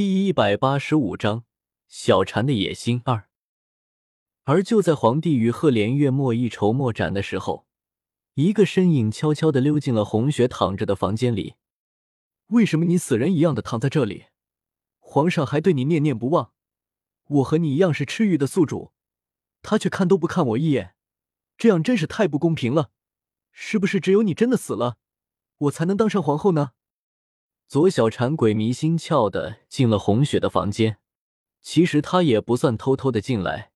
[0.00, 1.44] 第一百八十五章
[1.88, 3.28] 小禅的野心二。
[4.44, 7.66] 而就在皇帝与赫连月末一筹莫展的时候，
[8.34, 11.56] 一个身影悄悄的溜进了红雪躺着的房间里。
[12.50, 14.26] 为什么你死人一样的躺在这里？
[15.00, 16.52] 皇上还对你念念不忘。
[17.24, 18.92] 我和你一样是赤玉的宿主，
[19.62, 20.94] 他却看都不看我一眼，
[21.56, 22.92] 这样真是太不公平了。
[23.50, 24.98] 是不是只有你真的死了，
[25.56, 26.70] 我才能当上皇后呢？
[27.68, 30.96] 左小禅鬼迷心窍的进了红雪的房间，
[31.60, 33.72] 其实她也不算偷偷的进来，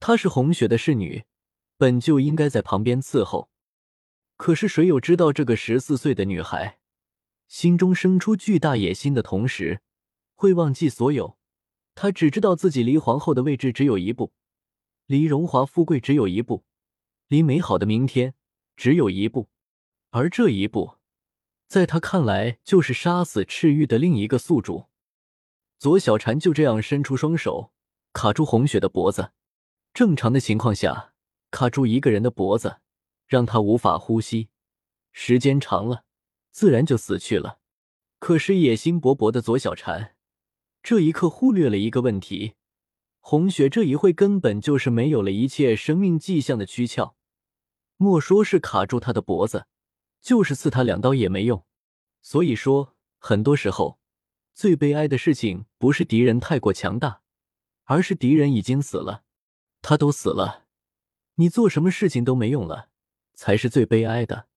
[0.00, 1.22] 她是红雪的侍女，
[1.76, 3.48] 本就应该在旁边伺候。
[4.36, 6.80] 可是谁有知道这个十四岁的女孩，
[7.46, 9.80] 心中生出巨大野心的同时，
[10.34, 11.38] 会忘记所有。
[11.94, 14.32] 她只知道自己离皇后的位置只有一步，
[15.06, 16.64] 离荣华富贵只有一步，
[17.28, 18.34] 离美好的明天
[18.74, 19.48] 只有一步，
[20.10, 20.96] 而这一步。
[21.74, 24.84] 在他看来，就是杀死赤玉的另一个宿主。
[25.76, 27.72] 左小禅就这样伸出双手，
[28.12, 29.32] 卡住红雪的脖子。
[29.92, 31.14] 正常的情况下，
[31.50, 32.76] 卡住一个人的脖子，
[33.26, 34.50] 让他无法呼吸，
[35.10, 36.04] 时间长了，
[36.52, 37.58] 自然就死去了。
[38.20, 40.14] 可是野心勃勃的左小禅，
[40.80, 42.54] 这一刻忽略了一个问题：
[43.18, 47.16] 红雪这一会根本就是没有了一切生命迹象的躯壳，
[47.96, 49.66] 莫说是卡住他的脖子。
[50.24, 51.66] 就是刺他两刀也没用，
[52.22, 53.98] 所以说，很多时候
[54.54, 57.20] 最悲哀的事情不是敌人太过强大，
[57.84, 59.24] 而是敌人已经死了。
[59.82, 60.64] 他都死了，
[61.34, 62.88] 你做什么事情都没用了，
[63.34, 64.48] 才是最悲哀的。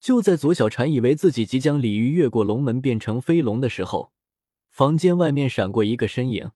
[0.00, 4.12] 就在左小禅以为自己即将鲤鱼越过龙门变成飞龙的时候，
[4.70, 6.50] 房间外面闪过一个身影，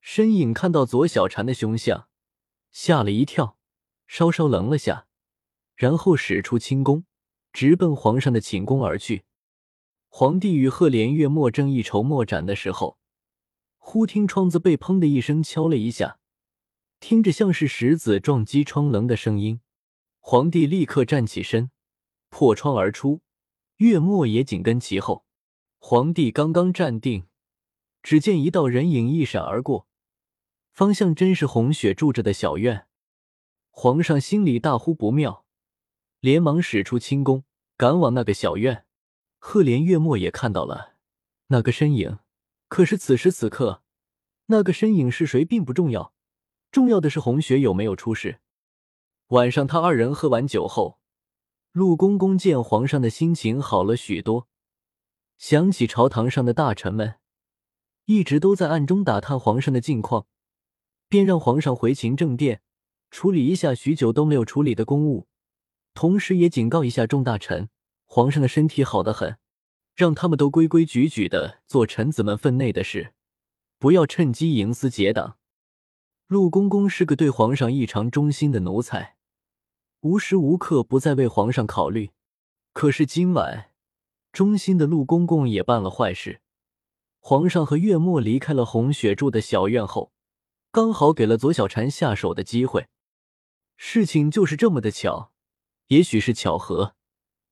[0.00, 2.08] 身影看到左小禅的凶相，
[2.72, 3.56] 吓了一跳，
[4.08, 5.06] 稍稍愣了下，
[5.76, 7.04] 然后使出轻功。
[7.58, 9.24] 直奔皇上的寝宫而去。
[10.06, 12.98] 皇帝与赫连月末正一筹莫展的时候，
[13.78, 16.20] 忽听窗子被砰的一声敲了一下，
[17.00, 19.60] 听着像是石子撞击窗棱的声音。
[20.20, 21.72] 皇帝立刻站起身，
[22.28, 23.22] 破窗而出，
[23.78, 25.24] 月末也紧跟其后。
[25.78, 27.26] 皇帝刚刚站定，
[28.04, 29.88] 只见一道人影一闪而过，
[30.70, 32.86] 方向真是红雪住着的小院。
[33.72, 35.44] 皇上心里大呼不妙，
[36.20, 37.42] 连忙使出轻功。
[37.78, 38.84] 赶往那个小院，
[39.38, 40.96] 赫连月末也看到了
[41.46, 42.18] 那个身影。
[42.66, 43.84] 可是此时此刻，
[44.46, 46.12] 那个身影是谁并不重要，
[46.72, 48.40] 重要的是红雪有没有出事。
[49.28, 50.98] 晚上，他二人喝完酒后，
[51.70, 54.48] 陆公公见皇上的心情好了许多，
[55.38, 57.20] 想起朝堂上的大臣们
[58.06, 60.26] 一直都在暗中打探皇上的近况，
[61.08, 62.60] 便让皇上回勤政殿
[63.12, 65.27] 处理一下许久都没有处理的公务。
[65.98, 67.70] 同时也警告一下众大臣，
[68.06, 69.36] 皇上的身体好得很，
[69.96, 73.14] 让他们都规规矩矩的做臣子们分内的事，
[73.80, 75.38] 不要趁机营私结党。
[76.28, 79.16] 陆公公是个对皇上异常忠心的奴才，
[80.02, 82.12] 无时无刻不在为皇上考虑。
[82.72, 83.72] 可是今晚，
[84.30, 86.42] 忠心的陆公公也办了坏事。
[87.18, 90.12] 皇上和月末离开了红雪住的小院后，
[90.70, 92.86] 刚好给了左小禅下手的机会。
[93.76, 95.32] 事情就是这么的巧。
[95.88, 96.94] 也许是巧合，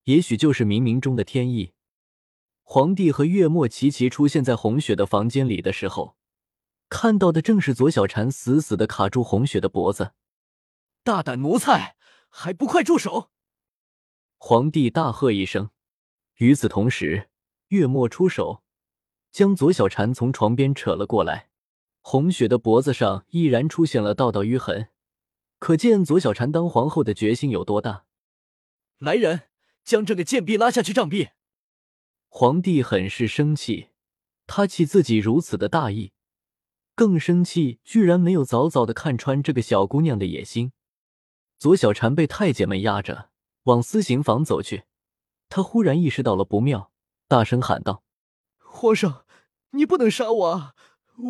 [0.04, 1.72] 也许就是冥冥中的天意。
[2.62, 6.16] 皇帝和月末齐齐出现在红雪的房间里的时候，
[6.88, 10.12] 看到的正是左小禅死死的卡住红雪的脖子。
[11.02, 11.97] 大胆奴才，
[12.28, 13.30] 还不快住手！
[14.36, 15.70] 皇帝大喝一声。
[16.36, 17.30] 与此同时，
[17.68, 18.62] 月末出手，
[19.32, 21.48] 将左小禅从床边扯了过来。
[22.03, 24.88] 红雪的脖子上依然出现了道道淤痕，
[25.58, 28.05] 可见左小禅当皇后的决心有多大。
[28.98, 29.42] 来人，
[29.84, 31.32] 将这个贱婢拉下去杖毙！
[32.28, 33.90] 皇帝很是生气，
[34.46, 36.12] 他气自己如此的大意，
[36.94, 40.72] 更生气居然没有早早的看穿这个小姑娘的野心。
[41.58, 43.28] 左小禅被太监们压着
[43.64, 44.84] 往私刑房走去，
[45.50, 46.90] 他忽然意识到了不妙，
[47.28, 48.02] 大声喊道
[48.56, 49.26] ：“皇上，
[49.72, 50.74] 你不能杀我啊！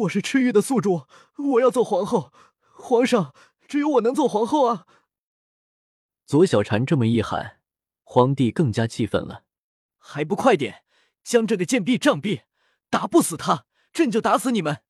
[0.03, 1.07] 我是赤玉的宿主，
[1.55, 2.33] 我要做皇后。
[2.61, 3.35] 皇上，
[3.67, 4.87] 只有我能做皇后啊！”
[6.27, 7.61] 左小禅这么一喊，
[8.03, 9.45] 皇帝更加气愤了，
[9.97, 10.83] 还不快点
[11.23, 12.43] 将这个贱婢杖毙！
[12.91, 14.83] 打不死他，朕就打死你们！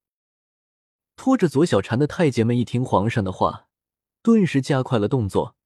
[1.14, 3.68] 拖着左小禅的太监们一听皇上的话，
[4.22, 5.56] 顿时加快了动作。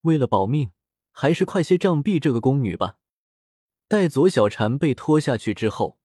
[0.00, 0.72] 为了保命，
[1.12, 2.96] 还是快些杖毙这个宫女吧。
[3.86, 6.00] 待左小婵被拖下去之后，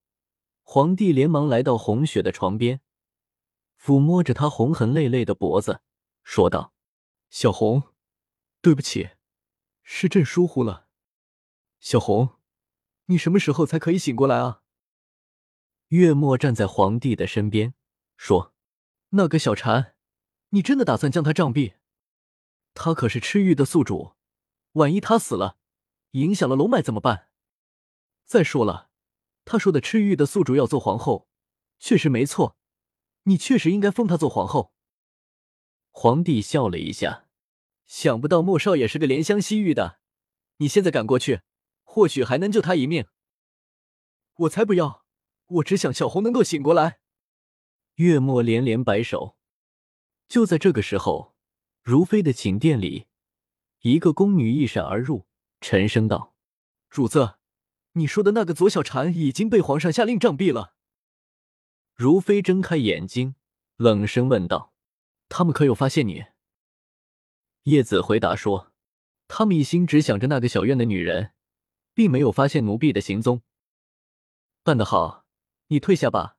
[0.62, 2.82] 皇帝连忙来到红雪的床边，
[3.82, 5.82] 抚摸着她红痕累累的脖子，
[6.24, 6.74] 说道
[7.32, 7.82] ：“小红。”
[8.62, 9.12] 对不起，
[9.84, 10.88] 是朕疏忽了。
[11.80, 12.38] 小红，
[13.06, 14.64] 你什么时候才可以醒过来啊？
[15.90, 17.74] 月末站在皇帝的身边，
[18.18, 18.54] 说
[19.12, 19.96] ：“那个小蝉，
[20.50, 21.76] 你真的打算将他杖毙？
[22.74, 24.16] 他可是赤玉的宿主，
[24.74, 25.58] 万一他死了，
[26.12, 27.30] 影响了龙脉怎么办？
[28.26, 28.90] 再说了，
[29.46, 31.30] 他说的赤玉的宿主要做皇后，
[31.80, 32.58] 确实没错，
[33.24, 34.74] 你确实应该封她做皇后。”
[35.92, 37.27] 皇帝笑了一下，
[37.88, 40.00] 想不到莫少爷是个怜香惜玉的，
[40.58, 41.42] 你现在赶过去，
[41.84, 43.08] 或许还能救他一命。
[44.36, 45.06] 我才不要！
[45.48, 47.00] 我只想小红能够醒过来。
[47.96, 49.38] 月末连连摆手。
[50.28, 51.36] 就在这个时候，
[51.82, 53.08] 如妃的寝殿里，
[53.80, 55.26] 一个宫女一闪而入，
[55.62, 56.36] 沉声道
[56.92, 57.36] ：“主子，
[57.94, 60.76] 你说的那个左小禅已经被皇上下令杖毙了。”
[61.96, 63.36] 如妃睁开眼睛，
[63.78, 64.74] 冷声问道
[65.30, 66.26] ：“他们可有发现你？”
[67.68, 68.72] 叶子回答说
[69.28, 71.34] ：“他们一心只想着那个小院的女人，
[71.94, 73.42] 并没有发现奴婢的行踪。”
[74.64, 75.26] 办得好。
[75.68, 76.38] 你退下吧，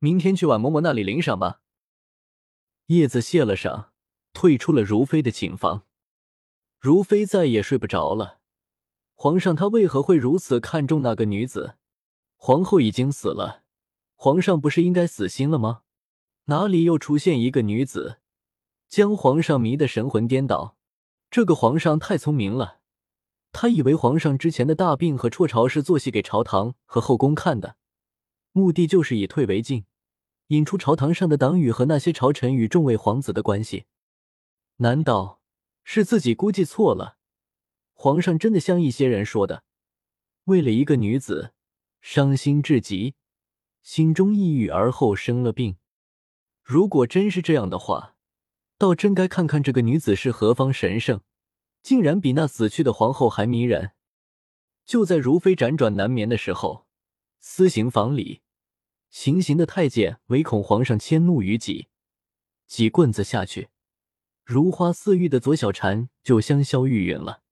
[0.00, 1.62] 明天去婉嬷嬷那里领赏吧。
[2.88, 3.94] 叶子谢了赏，
[4.34, 5.86] 退出了如妃的寝房。
[6.78, 8.40] 如妃再也睡不着了。
[9.14, 11.76] 皇上他为何会如此看重那个女子？
[12.36, 13.64] 皇后已经死了，
[14.14, 15.84] 皇上不是应该死心了吗？
[16.44, 18.19] 哪里又出现一个女子，
[18.90, 20.76] 将皇上迷得神魂颠倒？
[21.30, 22.80] 这个皇上太聪明了，
[23.52, 27.76] 他以为皇上之前的大病和辍朝是做戏给朝堂和后宫看的。
[28.50, 29.84] 目的就是以退为进，
[30.48, 33.84] 引出朝堂上的党羽和那些朝臣与众位皇子的关系。
[34.78, 35.40] 难道
[35.84, 37.16] 是自己估计错了？
[37.92, 39.62] 皇上真的像一些人说的，
[40.46, 41.52] 为了一个女子
[42.00, 43.14] 伤心至极，
[43.84, 45.76] 心中抑郁而后生了病？
[46.64, 48.16] 如果真是这样的话，
[48.80, 51.20] 倒真该看看这个女子是何方神圣，
[51.82, 53.90] 竟然比那死去的皇后还迷人。
[54.86, 56.86] 就在如妃辗转难眠的时候。
[57.40, 58.40] 私刑房里，
[59.10, 61.88] 行刑的太监唯恐皇上迁怒于己，
[62.66, 63.68] 几棍子下去，
[64.46, 67.42] 如花似玉的左小禅就香消玉殒了。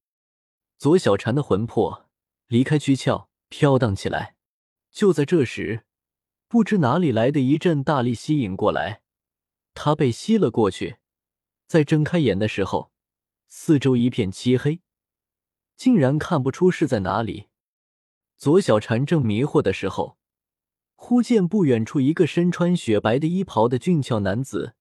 [0.79, 2.07] 左小禅的魂魄
[2.47, 4.37] 离开躯壳，飘荡起来。
[4.91, 5.85] 就在这时，
[6.49, 9.03] 不知哪里来的一阵大力吸引过来，
[9.75, 10.97] 她被吸了过去。
[11.69, 12.91] 在睁开眼的时候，
[13.47, 14.81] 四周一片漆黑，
[15.77, 17.49] 竟然看不出是在哪里。
[18.39, 20.17] 左小禅正迷惑的时候，
[20.97, 24.75] 忽见不远处一个身穿雪白的衣袍的俊俏男子，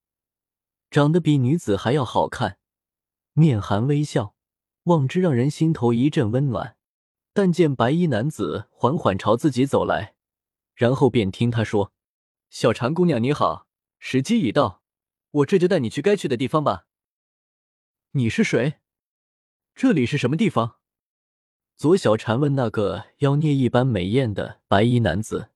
[0.89, 2.57] 长得比女子还要好看，
[3.33, 4.33] 面含微笑，
[4.83, 6.77] 望之让人心头一阵温暖。
[7.33, 10.15] 但见白衣男子缓缓朝自己走来，
[10.73, 11.91] 然后便听他说
[12.49, 13.67] ：“小禅姑娘你好，
[13.99, 14.81] 时机已到，
[15.31, 16.85] 我这就带你去该去的地方吧。”
[18.11, 18.79] 你是谁？
[19.75, 20.77] 这里是什么地方？
[21.75, 25.51] 左小禅问那个妖孽一般美艳的白衣男子。